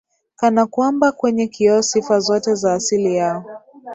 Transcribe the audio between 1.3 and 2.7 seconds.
kioo sifa zote